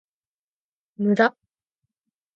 [0.97, 1.35] 無駄